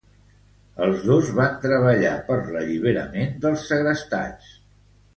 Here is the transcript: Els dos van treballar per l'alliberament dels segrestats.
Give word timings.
Els 0.85 1.03
dos 1.09 1.29
van 1.41 1.53
treballar 1.67 2.15
per 2.31 2.39
l'alliberament 2.57 3.39
dels 3.47 3.71
segrestats. 3.71 4.53